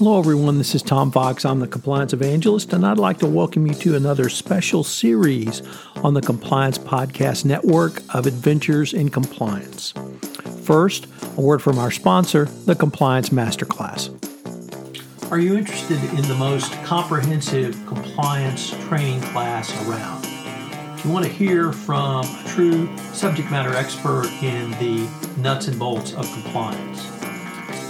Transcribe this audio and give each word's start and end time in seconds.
Hello, 0.00 0.18
everyone. 0.18 0.56
This 0.56 0.74
is 0.74 0.80
Tom 0.80 1.12
Fox. 1.12 1.44
I'm 1.44 1.60
the 1.60 1.68
Compliance 1.68 2.14
Evangelist, 2.14 2.72
and 2.72 2.86
I'd 2.86 2.96
like 2.96 3.18
to 3.18 3.26
welcome 3.26 3.66
you 3.66 3.74
to 3.74 3.96
another 3.96 4.30
special 4.30 4.82
series 4.82 5.60
on 5.96 6.14
the 6.14 6.22
Compliance 6.22 6.78
Podcast 6.78 7.44
Network 7.44 8.00
of 8.14 8.26
Adventures 8.26 8.94
in 8.94 9.10
Compliance. 9.10 9.92
First, 10.62 11.06
a 11.36 11.42
word 11.42 11.60
from 11.60 11.78
our 11.78 11.90
sponsor, 11.90 12.46
the 12.64 12.74
Compliance 12.74 13.28
Masterclass. 13.28 14.08
Are 15.30 15.38
you 15.38 15.58
interested 15.58 16.02
in 16.18 16.22
the 16.28 16.36
most 16.36 16.72
comprehensive 16.84 17.74
compliance 17.86 18.70
training 18.88 19.20
class 19.20 19.70
around? 19.86 20.24
You 21.04 21.10
want 21.10 21.26
to 21.26 21.30
hear 21.30 21.74
from 21.74 22.24
a 22.24 22.44
true 22.46 22.88
subject 23.12 23.50
matter 23.50 23.74
expert 23.76 24.30
in 24.42 24.70
the 24.78 25.06
nuts 25.42 25.68
and 25.68 25.78
bolts 25.78 26.14
of 26.14 26.24
compliance 26.32 27.19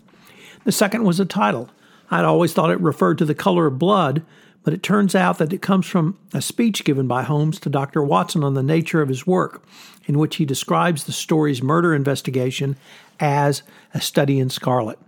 The 0.64 0.72
second 0.72 1.04
was 1.04 1.20
a 1.20 1.26
title. 1.26 1.70
I'd 2.12 2.26
always 2.26 2.54
thought 2.54 2.72
it 2.72 2.80
referred 2.82 3.18
to 3.20 3.26
the 3.26 3.36
color 3.36 3.68
of 3.68 3.80
blood, 3.80 4.24
but 4.64 4.74
it 4.74 4.84
turns 4.84 5.16
out 5.16 5.38
that 5.38 5.54
it 5.54 5.62
comes 5.62 5.86
from 5.86 6.18
a 6.34 6.42
speech 6.42 6.84
given 6.84 7.08
by 7.08 7.24
Holmes 7.24 7.60
to 7.62 7.70
Dr. 7.70 8.04
Watson 8.04 8.44
on 8.44 8.56
the 8.56 8.64
nature 8.64 9.02
of 9.02 9.10
his 9.10 9.28
work, 9.28 9.64
in 10.06 10.18
which 10.18 10.38
he 10.38 10.46
describes 10.46 11.04
the 11.04 11.12
story's 11.12 11.62
murder 11.62 11.94
investigation 11.94 12.76
as 13.20 13.64
a 13.94 14.02
study 14.02 14.40
in 14.40 14.50
scarlet. 14.50 15.00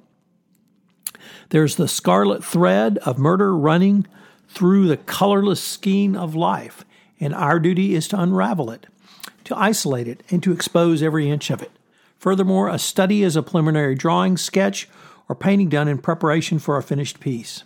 There's 1.50 1.76
the 1.76 1.88
scarlet 1.88 2.44
thread 2.44 2.98
of 3.00 3.18
murder 3.18 3.56
running 3.56 4.08
through 4.48 4.88
the 4.88 4.98
colorless 4.98 5.62
skein 5.62 6.16
of 6.16 6.36
life, 6.36 6.86
and 7.20 7.34
our 7.34 7.60
duty 7.60 7.94
is 7.96 8.08
to 8.10 8.22
unravel 8.22 8.72
it, 8.72 8.88
to 9.46 9.58
isolate 9.58 10.08
it, 10.08 10.24
and 10.30 10.42
to 10.44 10.52
expose 10.52 11.02
every 11.02 11.30
inch 11.30 11.50
of 11.50 11.62
it. 11.62 11.72
Furthermore, 12.18 12.70
a 12.70 12.78
study 12.78 13.24
is 13.24 13.36
a 13.36 13.44
preliminary 13.44 13.96
drawing, 13.96 14.38
sketch, 14.38 14.88
or 15.32 15.36
painting 15.36 15.70
done 15.70 15.88
in 15.88 15.98
preparation 15.98 16.60
for 16.60 16.76
a 16.76 16.84
finished 16.84 17.22
piece. 17.22 17.64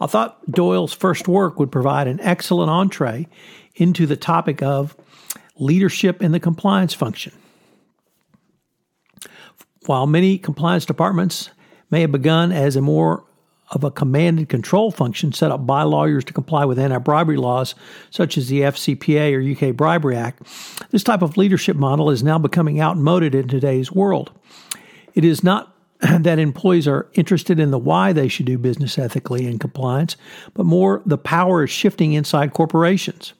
I 0.00 0.06
thought 0.06 0.50
Doyle's 0.50 0.92
first 0.92 1.28
work 1.28 1.60
would 1.60 1.70
provide 1.70 2.08
an 2.08 2.18
excellent 2.20 2.70
entree 2.70 3.28
into 3.76 4.04
the 4.04 4.16
topic 4.16 4.60
of 4.64 4.96
leadership 5.56 6.20
in 6.20 6.32
the 6.32 6.40
compliance 6.40 6.92
function. 6.92 7.32
While 9.86 10.08
many 10.08 10.38
compliance 10.38 10.84
departments 10.84 11.50
may 11.88 12.00
have 12.00 12.10
begun 12.10 12.50
as 12.50 12.74
a 12.74 12.82
more 12.82 13.22
of 13.70 13.84
a 13.84 13.90
command 13.92 14.40
and 14.40 14.48
control 14.48 14.90
function 14.90 15.32
set 15.32 15.52
up 15.52 15.64
by 15.64 15.84
lawyers 15.84 16.24
to 16.24 16.32
comply 16.32 16.64
with 16.64 16.80
anti 16.80 16.98
bribery 16.98 17.36
laws 17.36 17.76
such 18.10 18.36
as 18.36 18.48
the 18.48 18.62
FCPA 18.62 19.32
or 19.32 19.68
UK 19.68 19.76
Bribery 19.76 20.16
Act, 20.16 20.42
this 20.90 21.04
type 21.04 21.22
of 21.22 21.36
leadership 21.36 21.76
model 21.76 22.10
is 22.10 22.24
now 22.24 22.40
becoming 22.40 22.80
outmoded 22.80 23.36
in 23.36 23.46
today's 23.46 23.92
world. 23.92 24.32
It 25.14 25.24
is 25.24 25.44
not 25.44 25.71
that 26.20 26.38
employees 26.38 26.88
are 26.88 27.08
interested 27.14 27.60
in 27.60 27.70
the 27.70 27.78
why 27.78 28.12
they 28.12 28.28
should 28.28 28.46
do 28.46 28.58
business 28.58 28.98
ethically 28.98 29.46
and 29.46 29.60
compliance, 29.60 30.16
but 30.54 30.66
more 30.66 31.02
the 31.06 31.18
power 31.18 31.64
is 31.64 31.70
shifting 31.70 32.12
inside 32.12 32.52
corporations. 32.52 33.34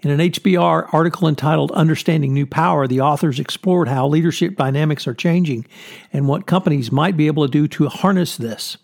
In 0.00 0.10
an 0.10 0.18
HBR 0.18 0.92
article 0.92 1.28
entitled 1.28 1.70
Understanding 1.72 2.34
New 2.34 2.46
Power, 2.46 2.88
the 2.88 3.00
authors 3.00 3.38
explored 3.38 3.86
how 3.86 4.08
leadership 4.08 4.56
dynamics 4.56 5.06
are 5.06 5.14
changing 5.14 5.66
and 6.12 6.26
what 6.26 6.46
companies 6.46 6.90
might 6.90 7.16
be 7.16 7.28
able 7.28 7.46
to 7.46 7.52
do 7.52 7.68
to 7.68 7.88
harness 7.88 8.36
this. 8.36 8.76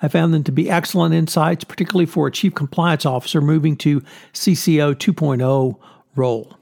I 0.00 0.08
found 0.08 0.34
them 0.34 0.42
to 0.44 0.52
be 0.52 0.68
excellent 0.68 1.14
insights, 1.14 1.62
particularly 1.62 2.06
for 2.06 2.26
a 2.26 2.32
chief 2.32 2.56
compliance 2.56 3.06
officer 3.06 3.40
moving 3.40 3.76
to 3.78 4.00
CCO 4.32 4.96
2.0 4.96 5.78
role. 6.16 6.58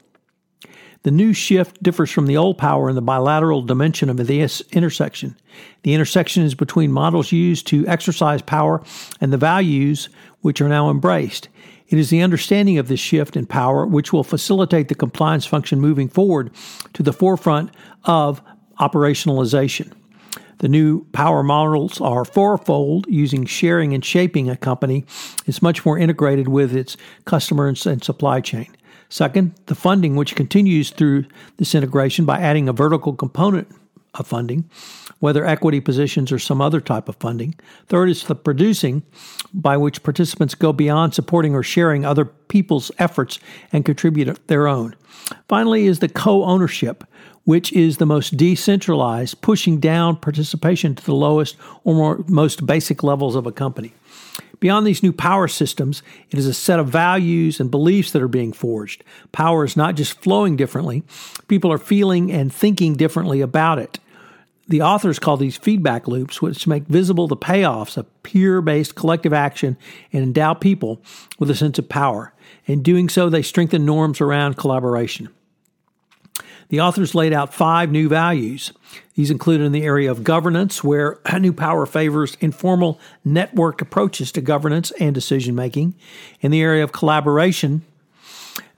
The 1.03 1.11
new 1.11 1.33
shift 1.33 1.81
differs 1.81 2.11
from 2.11 2.27
the 2.27 2.37
old 2.37 2.59
power 2.59 2.87
in 2.87 2.95
the 2.95 3.01
bilateral 3.01 3.63
dimension 3.63 4.09
of 4.09 4.17
the 4.17 4.65
intersection. 4.71 5.35
The 5.81 5.95
intersection 5.95 6.43
is 6.43 6.53
between 6.53 6.91
models 6.91 7.31
used 7.31 7.65
to 7.67 7.87
exercise 7.87 8.43
power 8.43 8.83
and 9.19 9.33
the 9.33 9.37
values 9.37 10.09
which 10.41 10.61
are 10.61 10.69
now 10.69 10.91
embraced. 10.91 11.49
It 11.87 11.97
is 11.97 12.11
the 12.11 12.21
understanding 12.21 12.77
of 12.77 12.87
this 12.87 12.99
shift 12.99 13.35
in 13.35 13.47
power 13.47 13.85
which 13.85 14.13
will 14.13 14.23
facilitate 14.23 14.89
the 14.89 14.95
compliance 14.95 15.45
function 15.45 15.81
moving 15.81 16.07
forward 16.07 16.51
to 16.93 17.01
the 17.01 17.13
forefront 17.13 17.71
of 18.05 18.41
operationalization. 18.79 19.91
The 20.59 20.69
new 20.69 21.05
power 21.05 21.41
models 21.41 21.99
are 21.99 22.23
fourfold, 22.23 23.07
using 23.09 23.45
sharing 23.45 23.95
and 23.95 24.05
shaping 24.05 24.51
a 24.51 24.55
company. 24.55 25.03
It's 25.47 25.63
much 25.63 25.83
more 25.83 25.97
integrated 25.97 26.47
with 26.47 26.75
its 26.75 26.95
customer 27.25 27.67
and 27.67 28.03
supply 28.03 28.41
chain. 28.41 28.67
Second, 29.11 29.53
the 29.65 29.75
funding, 29.75 30.15
which 30.15 30.35
continues 30.35 30.89
through 30.89 31.25
this 31.57 31.75
integration 31.75 32.23
by 32.23 32.39
adding 32.39 32.69
a 32.69 32.73
vertical 32.73 33.13
component 33.13 33.67
of 34.13 34.25
funding, 34.25 34.69
whether 35.19 35.45
equity 35.45 35.81
positions 35.81 36.31
or 36.31 36.39
some 36.39 36.61
other 36.61 36.79
type 36.79 37.09
of 37.09 37.17
funding. 37.17 37.53
Third 37.87 38.09
is 38.09 38.23
the 38.23 38.35
producing, 38.35 39.03
by 39.53 39.75
which 39.75 40.01
participants 40.01 40.55
go 40.55 40.71
beyond 40.71 41.13
supporting 41.13 41.53
or 41.53 41.61
sharing 41.61 42.05
other 42.05 42.23
people's 42.23 42.89
efforts 42.99 43.37
and 43.73 43.83
contribute 43.83 44.47
their 44.47 44.65
own. 44.65 44.95
Finally, 45.49 45.87
is 45.87 45.99
the 45.99 46.07
co 46.07 46.45
ownership, 46.45 47.03
which 47.43 47.73
is 47.73 47.97
the 47.97 48.05
most 48.05 48.37
decentralized, 48.37 49.41
pushing 49.41 49.81
down 49.81 50.15
participation 50.15 50.95
to 50.95 51.03
the 51.03 51.15
lowest 51.15 51.57
or 51.83 51.95
more, 51.95 52.23
most 52.29 52.65
basic 52.65 53.03
levels 53.03 53.35
of 53.35 53.45
a 53.45 53.51
company. 53.51 53.93
Beyond 54.61 54.85
these 54.85 55.01
new 55.01 55.11
power 55.11 55.47
systems, 55.47 56.03
it 56.29 56.37
is 56.37 56.45
a 56.45 56.53
set 56.53 56.79
of 56.79 56.87
values 56.87 57.59
and 57.59 57.71
beliefs 57.71 58.11
that 58.11 58.21
are 58.21 58.27
being 58.27 58.53
forged. 58.53 59.03
Power 59.31 59.65
is 59.65 59.75
not 59.75 59.95
just 59.95 60.21
flowing 60.21 60.55
differently, 60.55 61.03
people 61.47 61.73
are 61.73 61.79
feeling 61.79 62.31
and 62.31 62.53
thinking 62.53 62.93
differently 62.95 63.41
about 63.41 63.79
it. 63.79 63.99
The 64.67 64.83
authors 64.83 65.19
call 65.19 65.35
these 65.35 65.57
feedback 65.57 66.07
loops, 66.07 66.41
which 66.41 66.67
make 66.67 66.83
visible 66.83 67.27
the 67.27 67.35
payoffs 67.35 67.97
of 67.97 68.05
peer 68.21 68.61
based 68.61 68.93
collective 68.93 69.33
action 69.33 69.77
and 70.13 70.23
endow 70.23 70.53
people 70.53 71.01
with 71.39 71.49
a 71.49 71.55
sense 71.55 71.79
of 71.79 71.89
power. 71.89 72.31
In 72.67 72.83
doing 72.83 73.09
so, 73.09 73.29
they 73.29 73.41
strengthen 73.41 73.83
norms 73.83 74.21
around 74.21 74.57
collaboration. 74.57 75.29
The 76.71 76.79
authors 76.79 77.13
laid 77.13 77.33
out 77.33 77.53
five 77.53 77.91
new 77.91 78.07
values. 78.07 78.71
These 79.15 79.29
include 79.29 79.59
in 79.59 79.73
the 79.73 79.83
area 79.83 80.09
of 80.09 80.23
governance, 80.23 80.81
where 80.81 81.19
New 81.39 81.51
Power 81.51 81.85
favors 81.85 82.37
informal, 82.39 82.97
network 83.25 83.81
approaches 83.81 84.31
to 84.31 84.41
governance 84.41 84.91
and 84.91 85.13
decision 85.13 85.53
making. 85.53 85.95
In 86.39 86.49
the 86.49 86.61
area 86.61 86.81
of 86.81 86.93
collaboration, 86.93 87.81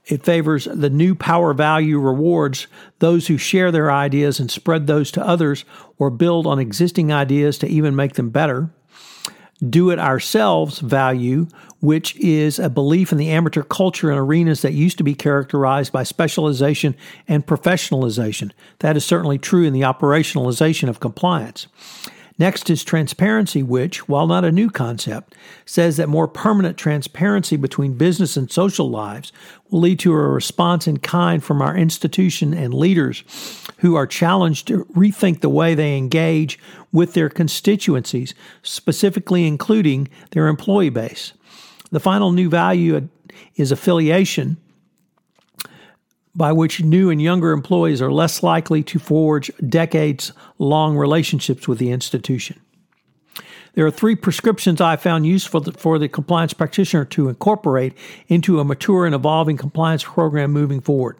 it 0.06 0.24
favors 0.24 0.64
the 0.64 0.90
new 0.90 1.14
power 1.14 1.54
value 1.54 2.00
rewards 2.00 2.66
those 2.98 3.28
who 3.28 3.38
share 3.38 3.70
their 3.70 3.92
ideas 3.92 4.40
and 4.40 4.50
spread 4.50 4.88
those 4.88 5.12
to 5.12 5.24
others 5.24 5.64
or 5.96 6.10
build 6.10 6.48
on 6.48 6.58
existing 6.58 7.12
ideas 7.12 7.58
to 7.58 7.68
even 7.68 7.94
make 7.94 8.14
them 8.14 8.30
better 8.30 8.70
do 9.70 9.90
it 9.90 9.98
ourselves 9.98 10.78
value, 10.78 11.46
which 11.80 12.16
is 12.16 12.58
a 12.58 12.70
belief 12.70 13.12
in 13.12 13.18
the 13.18 13.30
amateur 13.30 13.62
culture 13.62 14.10
in 14.10 14.18
arenas 14.18 14.62
that 14.62 14.72
used 14.72 14.98
to 14.98 15.04
be 15.04 15.14
characterized 15.14 15.92
by 15.92 16.02
specialization 16.02 16.96
and 17.28 17.46
professionalization. 17.46 18.50
That 18.78 18.96
is 18.96 19.04
certainly 19.04 19.38
true 19.38 19.64
in 19.64 19.72
the 19.72 19.82
operationalization 19.82 20.88
of 20.88 21.00
compliance. 21.00 21.66
Next 22.36 22.68
is 22.68 22.82
transparency, 22.82 23.62
which, 23.62 24.08
while 24.08 24.26
not 24.26 24.44
a 24.44 24.50
new 24.50 24.68
concept, 24.68 25.36
says 25.64 25.96
that 25.98 26.08
more 26.08 26.26
permanent 26.26 26.76
transparency 26.76 27.56
between 27.56 27.96
business 27.96 28.36
and 28.36 28.50
social 28.50 28.90
lives 28.90 29.32
will 29.70 29.80
lead 29.80 30.00
to 30.00 30.12
a 30.12 30.16
response 30.16 30.88
in 30.88 30.98
kind 30.98 31.44
from 31.44 31.62
our 31.62 31.76
institution 31.76 32.52
and 32.52 32.74
leaders 32.74 33.22
who 33.78 33.94
are 33.94 34.06
challenged 34.06 34.66
to 34.66 34.84
rethink 34.86 35.40
the 35.40 35.48
way 35.48 35.74
they 35.74 35.96
engage 35.96 36.58
with 36.90 37.14
their 37.14 37.28
constituencies, 37.28 38.34
specifically 38.62 39.46
including 39.46 40.08
their 40.32 40.48
employee 40.48 40.90
base. 40.90 41.34
The 41.92 42.00
final 42.00 42.32
new 42.32 42.48
value 42.48 43.08
is 43.54 43.70
affiliation, 43.70 44.56
by 46.34 46.52
which 46.52 46.82
new 46.82 47.10
and 47.10 47.22
younger 47.22 47.52
employees 47.52 48.02
are 48.02 48.12
less 48.12 48.42
likely 48.42 48.82
to 48.82 48.98
forge 48.98 49.50
decades 49.68 50.32
long 50.58 50.96
relationships 50.96 51.68
with 51.68 51.78
the 51.78 51.90
institution. 51.90 52.60
There 53.74 53.86
are 53.86 53.90
three 53.90 54.14
prescriptions 54.14 54.80
I 54.80 54.96
found 54.96 55.26
useful 55.26 55.62
for 55.72 55.98
the 55.98 56.08
compliance 56.08 56.54
practitioner 56.54 57.04
to 57.06 57.28
incorporate 57.28 57.94
into 58.28 58.60
a 58.60 58.64
mature 58.64 59.06
and 59.06 59.14
evolving 59.14 59.56
compliance 59.56 60.04
program 60.04 60.52
moving 60.52 60.80
forward. 60.80 61.18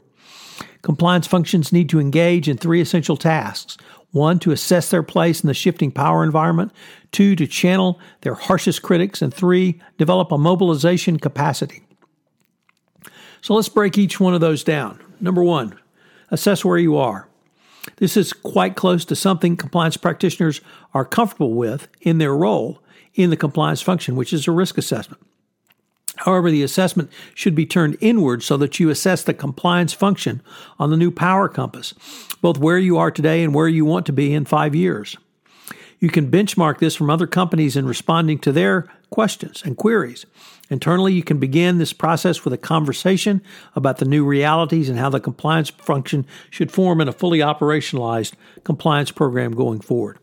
Compliance 0.82 1.26
functions 1.26 1.72
need 1.72 1.88
to 1.88 1.98
engage 1.98 2.48
in 2.48 2.56
three 2.56 2.80
essential 2.80 3.16
tasks 3.16 3.76
one, 4.14 4.38
to 4.38 4.52
assess 4.52 4.90
their 4.90 5.02
place 5.02 5.42
in 5.42 5.48
the 5.48 5.54
shifting 5.54 5.90
power 5.90 6.22
environment, 6.22 6.70
two, 7.10 7.34
to 7.34 7.48
channel 7.48 7.98
their 8.20 8.34
harshest 8.34 8.80
critics, 8.80 9.20
and 9.20 9.34
three, 9.34 9.80
develop 9.98 10.30
a 10.30 10.38
mobilization 10.38 11.18
capacity. 11.18 11.84
So 13.40 13.54
let's 13.54 13.68
break 13.68 13.98
each 13.98 14.20
one 14.20 14.32
of 14.32 14.40
those 14.40 14.62
down. 14.62 15.03
Number 15.20 15.42
one, 15.42 15.78
assess 16.30 16.64
where 16.64 16.78
you 16.78 16.96
are. 16.96 17.28
This 17.96 18.16
is 18.16 18.32
quite 18.32 18.76
close 18.76 19.04
to 19.06 19.16
something 19.16 19.56
compliance 19.56 19.96
practitioners 19.96 20.60
are 20.92 21.04
comfortable 21.04 21.54
with 21.54 21.88
in 22.00 22.18
their 22.18 22.34
role 22.34 22.82
in 23.14 23.30
the 23.30 23.36
compliance 23.36 23.82
function, 23.82 24.16
which 24.16 24.32
is 24.32 24.48
a 24.48 24.52
risk 24.52 24.78
assessment. 24.78 25.22
However, 26.18 26.50
the 26.50 26.62
assessment 26.62 27.10
should 27.34 27.54
be 27.54 27.66
turned 27.66 27.96
inward 28.00 28.42
so 28.42 28.56
that 28.56 28.78
you 28.78 28.88
assess 28.88 29.22
the 29.22 29.34
compliance 29.34 29.92
function 29.92 30.42
on 30.78 30.90
the 30.90 30.96
new 30.96 31.10
power 31.10 31.48
compass, 31.48 31.92
both 32.40 32.58
where 32.58 32.78
you 32.78 32.96
are 32.98 33.10
today 33.10 33.42
and 33.42 33.54
where 33.54 33.68
you 33.68 33.84
want 33.84 34.06
to 34.06 34.12
be 34.12 34.32
in 34.32 34.44
five 34.44 34.74
years. 34.74 35.16
You 35.98 36.08
can 36.08 36.30
benchmark 36.30 36.78
this 36.78 36.94
from 36.94 37.10
other 37.10 37.26
companies 37.26 37.76
in 37.76 37.86
responding 37.86 38.38
to 38.40 38.52
their 38.52 38.86
questions 39.10 39.62
and 39.64 39.76
queries. 39.76 40.26
Internally, 40.70 41.12
you 41.12 41.22
can 41.22 41.38
begin 41.38 41.78
this 41.78 41.92
process 41.92 42.44
with 42.44 42.54
a 42.54 42.58
conversation 42.58 43.42
about 43.76 43.98
the 43.98 44.06
new 44.06 44.24
realities 44.24 44.88
and 44.88 44.98
how 44.98 45.10
the 45.10 45.20
compliance 45.20 45.68
function 45.70 46.26
should 46.50 46.72
form 46.72 47.00
in 47.00 47.08
a 47.08 47.12
fully 47.12 47.40
operationalized 47.40 48.32
compliance 48.64 49.10
program 49.10 49.52
going 49.52 49.80
forward. 49.80 50.18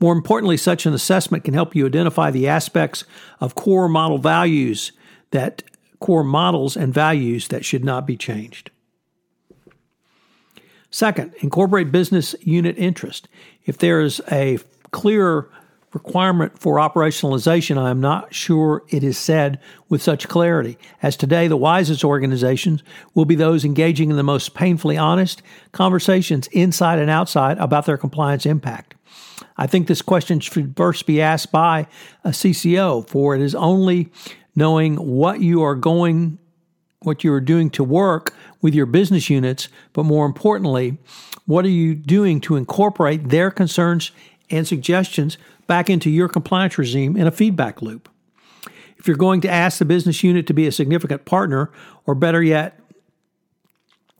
More 0.00 0.14
importantly, 0.14 0.56
such 0.56 0.86
an 0.86 0.94
assessment 0.94 1.44
can 1.44 1.54
help 1.54 1.74
you 1.74 1.84
identify 1.86 2.30
the 2.30 2.48
aspects 2.48 3.04
of 3.40 3.54
core 3.54 3.88
model 3.88 4.18
values 4.18 4.92
that 5.32 5.62
core 6.00 6.24
models 6.24 6.76
and 6.76 6.94
values 6.94 7.48
that 7.48 7.64
should 7.64 7.84
not 7.84 8.06
be 8.06 8.16
changed. 8.16 8.70
Second, 10.90 11.34
incorporate 11.40 11.92
business 11.92 12.34
unit 12.40 12.78
interest. 12.78 13.28
If 13.66 13.78
there 13.78 14.00
is 14.00 14.22
a 14.32 14.58
clear 14.92 15.50
requirement 15.98 16.56
for 16.56 16.76
operationalization, 16.76 17.76
I 17.76 17.90
am 17.90 18.00
not 18.00 18.32
sure 18.32 18.84
it 18.88 19.02
is 19.02 19.18
said 19.18 19.58
with 19.88 20.00
such 20.00 20.28
clarity, 20.28 20.78
as 21.02 21.16
today 21.16 21.48
the 21.48 21.56
wisest 21.56 22.04
organizations 22.04 22.84
will 23.14 23.24
be 23.24 23.34
those 23.34 23.64
engaging 23.64 24.10
in 24.10 24.16
the 24.16 24.22
most 24.22 24.54
painfully 24.54 24.96
honest 24.96 25.42
conversations 25.72 26.46
inside 26.48 27.00
and 27.00 27.10
outside 27.10 27.58
about 27.58 27.84
their 27.84 27.98
compliance 27.98 28.46
impact. 28.46 28.94
I 29.56 29.66
think 29.66 29.88
this 29.88 30.00
question 30.00 30.38
should 30.38 30.76
first 30.76 31.04
be 31.04 31.20
asked 31.20 31.50
by 31.50 31.88
a 32.22 32.30
CCO, 32.30 33.08
for 33.08 33.34
it 33.34 33.42
is 33.42 33.56
only 33.56 34.12
knowing 34.54 34.94
what 34.96 35.40
you 35.40 35.64
are 35.64 35.74
going, 35.74 36.38
what 37.00 37.24
you 37.24 37.32
are 37.32 37.40
doing 37.40 37.70
to 37.70 37.82
work 37.82 38.34
with 38.62 38.72
your 38.72 38.86
business 38.86 39.28
units, 39.28 39.68
but 39.92 40.04
more 40.04 40.26
importantly, 40.26 40.98
what 41.46 41.64
are 41.64 41.70
you 41.70 41.96
doing 41.96 42.40
to 42.42 42.54
incorporate 42.54 43.30
their 43.30 43.50
concerns 43.50 44.12
and 44.48 44.66
suggestions 44.66 45.38
back 45.68 45.88
into 45.88 46.10
your 46.10 46.28
compliance 46.28 46.76
regime 46.76 47.16
in 47.16 47.28
a 47.28 47.30
feedback 47.30 47.80
loop? 47.80 48.08
If 48.98 49.06
you're 49.06 49.16
going 49.16 49.40
to 49.42 49.48
ask 49.48 49.78
the 49.78 49.84
business 49.84 50.24
unit 50.24 50.48
to 50.48 50.54
be 50.54 50.66
a 50.66 50.72
significant 50.72 51.24
partner, 51.24 51.70
or 52.04 52.16
better 52.16 52.42
yet, 52.42 52.80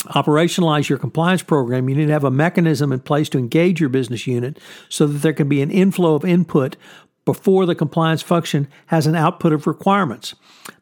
operationalize 0.05 0.89
your 0.89 0.99
compliance 0.99 1.43
program, 1.43 1.89
you 1.89 1.97
need 1.97 2.07
to 2.07 2.13
have 2.13 2.23
a 2.23 2.31
mechanism 2.31 2.93
in 2.93 3.01
place 3.01 3.29
to 3.31 3.39
engage 3.39 3.81
your 3.81 3.89
business 3.89 4.27
unit 4.27 4.59
so 4.89 5.07
that 5.07 5.19
there 5.19 5.33
can 5.33 5.49
be 5.49 5.61
an 5.61 5.73
inflow 5.73 6.15
of 6.15 6.25
input 6.25 6.77
before 7.25 7.67
the 7.67 7.75
compliance 7.75 8.23
function 8.23 8.69
has 8.87 9.07
an 9.07 9.17
output 9.17 9.53
of 9.53 9.67
requirements. 9.67 10.35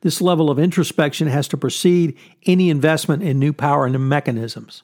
This 0.02 0.20
level 0.20 0.50
of 0.50 0.58
introspection 0.58 1.26
has 1.28 1.48
to 1.48 1.56
precede 1.56 2.16
any 2.44 2.70
investment 2.70 3.22
in 3.22 3.38
new 3.38 3.52
power 3.52 3.86
and 3.86 4.08
mechanisms. 4.08 4.82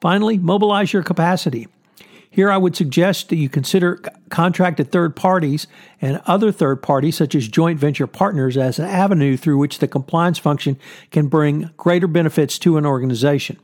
Finally, 0.00 0.38
mobilize 0.38 0.92
your 0.92 1.02
capacity. 1.02 1.66
Here, 2.34 2.50
I 2.50 2.56
would 2.56 2.74
suggest 2.74 3.28
that 3.28 3.36
you 3.36 3.48
consider 3.48 4.00
contracted 4.28 4.90
third 4.90 5.14
parties 5.14 5.68
and 6.02 6.20
other 6.26 6.50
third 6.50 6.82
parties, 6.82 7.16
such 7.16 7.36
as 7.36 7.46
joint 7.46 7.78
venture 7.78 8.08
partners, 8.08 8.56
as 8.56 8.80
an 8.80 8.86
avenue 8.86 9.36
through 9.36 9.56
which 9.58 9.78
the 9.78 9.86
compliance 9.86 10.36
function 10.36 10.76
can 11.12 11.28
bring 11.28 11.70
greater 11.76 12.08
benefits 12.08 12.58
to 12.58 12.76
an 12.76 12.84
organization. 12.84 13.56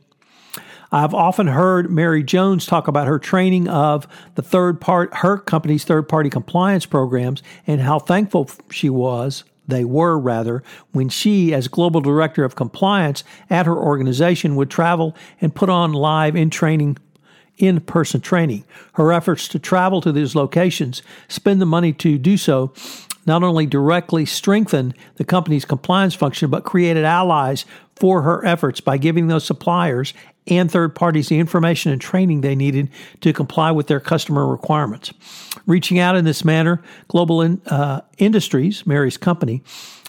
I've 0.89 1.13
often 1.13 1.47
heard 1.47 1.91
Mary 1.91 2.23
Jones 2.23 2.65
talk 2.65 2.87
about 2.87 3.07
her 3.07 3.19
training 3.19 3.67
of 3.67 4.07
the 4.35 4.41
third 4.41 4.79
part, 4.79 5.15
her 5.15 5.37
company's 5.37 5.83
third 5.83 6.07
party 6.07 6.29
compliance 6.29 6.85
programs 6.85 7.43
and 7.67 7.81
how 7.81 7.99
thankful 7.99 8.49
she 8.69 8.89
was 8.89 9.43
they 9.67 9.83
were 9.83 10.17
rather, 10.17 10.63
when 10.93 11.09
she, 11.09 11.53
as 11.53 11.67
global 11.67 11.99
director 11.99 12.45
of 12.45 12.55
compliance 12.55 13.25
at 13.49 13.65
her 13.65 13.77
organization, 13.77 14.55
would 14.55 14.69
travel 14.69 15.13
and 15.41 15.53
put 15.53 15.69
on 15.69 15.91
live 15.91 16.37
in 16.37 16.49
training 16.49 16.97
in 17.61 17.79
person 17.81 18.19
training. 18.19 18.65
Her 18.93 19.13
efforts 19.13 19.47
to 19.49 19.59
travel 19.59 20.01
to 20.01 20.11
these 20.11 20.35
locations, 20.35 21.01
spend 21.27 21.61
the 21.61 21.65
money 21.65 21.93
to 21.93 22.17
do 22.17 22.35
so, 22.37 22.73
not 23.25 23.43
only 23.43 23.67
directly 23.67 24.25
strengthened 24.25 24.95
the 25.15 25.23
company's 25.23 25.63
compliance 25.63 26.15
function, 26.15 26.49
but 26.49 26.63
created 26.63 27.05
allies 27.05 27.65
for 27.95 28.23
her 28.23 28.43
efforts 28.43 28.81
by 28.81 28.97
giving 28.97 29.27
those 29.27 29.45
suppliers 29.45 30.13
and 30.47 30.71
third 30.71 30.95
parties 30.95 31.29
the 31.29 31.37
information 31.37 31.91
and 31.91 32.01
training 32.01 32.41
they 32.41 32.55
needed 32.55 32.89
to 33.21 33.31
comply 33.31 33.69
with 33.69 33.85
their 33.85 33.99
customer 33.99 34.47
requirements. 34.47 35.13
Reaching 35.67 35.99
out 35.99 36.15
in 36.15 36.25
this 36.25 36.43
manner, 36.43 36.81
Global 37.09 37.43
in, 37.43 37.61
uh, 37.67 38.01
Industries, 38.17 38.87
Mary's 38.87 39.17
company, 39.17 39.61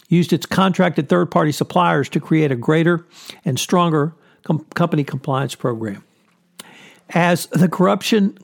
used 0.09 0.33
its 0.33 0.47
contracted 0.47 1.07
third 1.07 1.29
party 1.29 1.51
suppliers 1.51 2.09
to 2.09 2.19
create 2.19 2.51
a 2.51 2.55
greater 2.55 3.05
and 3.45 3.59
stronger 3.59 4.15
com- 4.43 4.65
company 4.73 5.03
compliance 5.03 5.53
program. 5.53 6.03
As 7.09 7.47
the 7.47 7.67
corruption 7.67 8.37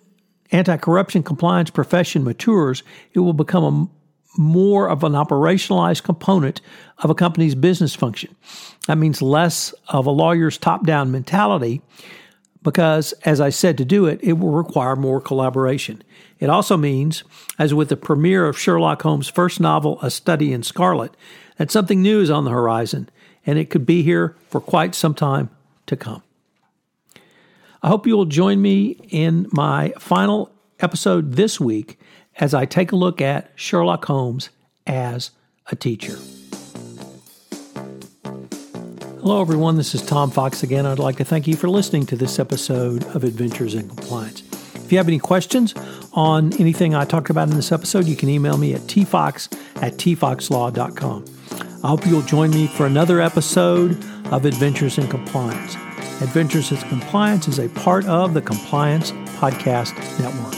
anti 0.51 0.77
corruption 0.77 1.23
compliance 1.23 1.69
profession 1.69 2.23
matures, 2.23 2.83
it 3.13 3.19
will 3.19 3.33
become 3.33 3.63
a 3.63 3.89
more 4.39 4.87
of 4.89 5.03
an 5.03 5.13
operationalized 5.13 6.03
component 6.03 6.61
of 6.99 7.09
a 7.09 7.15
company's 7.15 7.55
business 7.55 7.95
function. 7.95 8.35
That 8.87 8.97
means 8.97 9.21
less 9.21 9.73
of 9.89 10.05
a 10.05 10.11
lawyer's 10.11 10.57
top 10.57 10.85
down 10.85 11.11
mentality 11.11 11.81
because, 12.61 13.13
as 13.25 13.41
I 13.41 13.49
said, 13.49 13.77
to 13.77 13.85
do 13.85 14.05
it, 14.05 14.19
it 14.21 14.33
will 14.33 14.51
require 14.51 14.95
more 14.95 15.21
collaboration. 15.21 16.03
It 16.39 16.49
also 16.49 16.77
means, 16.77 17.23
as 17.57 17.73
with 17.73 17.89
the 17.89 17.97
premiere 17.97 18.45
of 18.45 18.57
Sherlock 18.57 19.01
Holmes' 19.01 19.29
first 19.29 19.59
novel, 19.59 19.99
A 20.01 20.11
Study 20.11 20.53
in 20.53 20.63
Scarlet, 20.63 21.15
that 21.57 21.71
something 21.71 22.01
new 22.01 22.21
is 22.21 22.29
on 22.29 22.45
the 22.45 22.51
horizon, 22.51 23.09
and 23.45 23.57
it 23.57 23.69
could 23.69 23.85
be 23.85 24.03
here 24.03 24.35
for 24.49 24.61
quite 24.61 24.93
some 24.93 25.13
time 25.13 25.49
to 25.87 25.95
come. 25.95 26.21
I 27.81 27.87
hope 27.87 28.05
you 28.05 28.17
will 28.17 28.25
join 28.25 28.61
me 28.61 28.97
in 29.09 29.47
my 29.51 29.93
final 29.97 30.51
episode 30.79 31.33
this 31.33 31.59
week 31.59 31.97
as 32.37 32.53
I 32.53 32.65
take 32.65 32.91
a 32.91 32.95
look 32.95 33.21
at 33.21 33.51
Sherlock 33.55 34.05
Holmes 34.05 34.49
as 34.85 35.31
a 35.67 35.75
teacher. 35.75 36.17
Hello, 39.21 39.41
everyone. 39.41 39.77
This 39.77 39.93
is 39.93 40.01
Tom 40.01 40.31
Fox 40.31 40.63
again. 40.63 40.85
I'd 40.85 40.99
like 40.99 41.17
to 41.17 41.25
thank 41.25 41.47
you 41.47 41.55
for 41.55 41.69
listening 41.69 42.05
to 42.07 42.15
this 42.15 42.39
episode 42.39 43.03
of 43.15 43.23
Adventures 43.23 43.75
in 43.75 43.87
Compliance. 43.87 44.43
If 44.75 44.91
you 44.91 44.97
have 44.97 45.07
any 45.07 45.19
questions 45.19 45.73
on 46.13 46.53
anything 46.53 46.95
I 46.95 47.05
talked 47.05 47.29
about 47.29 47.49
in 47.49 47.55
this 47.55 47.71
episode, 47.71 48.07
you 48.07 48.15
can 48.15 48.27
email 48.27 48.57
me 48.57 48.73
at 48.73 48.81
tfox 48.81 49.53
at 49.81 49.93
tfoxlaw.com. 49.97 51.25
I 51.83 51.87
hope 51.87 52.05
you'll 52.05 52.21
join 52.23 52.49
me 52.51 52.67
for 52.67 52.85
another 52.85 53.21
episode 53.21 53.91
of 54.31 54.45
Adventures 54.45 54.97
in 54.97 55.07
Compliance. 55.07 55.75
Adventures 56.21 56.71
in 56.71 56.77
Compliance 56.89 57.47
is 57.47 57.59
a 57.59 57.69
part 57.69 58.05
of 58.05 58.33
the 58.33 58.41
Compliance 58.41 59.11
Podcast 59.39 59.95
Network. 60.19 60.55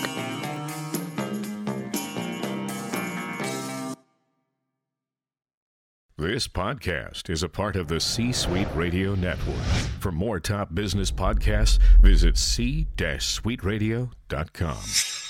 This 6.17 6.47
podcast 6.47 7.29
is 7.29 7.43
a 7.43 7.49
part 7.49 7.75
of 7.75 7.87
the 7.87 7.99
C 7.99 8.31
Suite 8.31 8.67
Radio 8.75 9.15
Network. 9.15 9.61
For 9.99 10.11
more 10.11 10.39
top 10.39 10.73
business 10.73 11.11
podcasts, 11.11 11.79
visit 12.01 12.37
c-suiteradio.com. 12.37 15.20